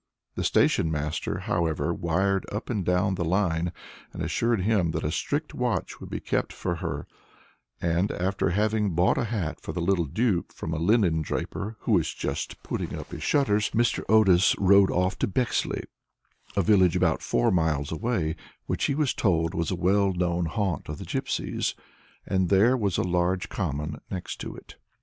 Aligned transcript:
The 0.33 0.43
station 0.43 0.89
master, 0.89 1.41
however, 1.41 1.93
wired 1.93 2.47
up 2.51 2.71
and 2.71 2.83
down 2.83 3.13
the 3.13 3.23
line, 3.23 3.71
and 4.11 4.23
assured 4.23 4.61
him 4.61 4.89
that 4.93 5.03
a 5.03 5.11
strict 5.11 5.53
watch 5.53 5.99
would 5.99 6.09
be 6.09 6.19
kept 6.19 6.51
for 6.51 6.77
her, 6.77 7.05
and, 7.79 8.09
after 8.11 8.49
having 8.49 8.95
bought 8.95 9.19
a 9.19 9.25
hat 9.25 9.61
for 9.61 9.73
the 9.73 9.79
little 9.79 10.05
Duke 10.05 10.51
from 10.53 10.73
a 10.73 10.79
linen 10.79 11.21
draper, 11.21 11.77
who 11.81 11.91
was 11.91 12.15
just 12.15 12.63
putting 12.63 12.97
up 12.97 13.11
his 13.11 13.21
shutters, 13.21 13.69
Mr. 13.75 14.03
Otis 14.09 14.55
rode 14.57 14.89
off 14.89 15.19
to 15.19 15.27
Bexley, 15.27 15.83
a 16.55 16.63
village 16.63 16.95
about 16.95 17.21
four 17.21 17.51
miles 17.51 17.91
away, 17.91 18.35
which 18.65 18.85
he 18.85 18.95
was 18.95 19.13
told 19.13 19.53
was 19.53 19.69
a 19.69 19.75
well 19.75 20.13
known 20.13 20.45
haunt 20.47 20.89
of 20.89 20.97
the 20.97 21.05
gipsies, 21.05 21.75
as 22.25 22.47
there 22.47 22.75
was 22.75 22.97
a 22.97 23.03
large 23.03 23.49
common 23.49 24.01
next 24.09 24.37
to 24.41 24.55
it. 24.55 24.77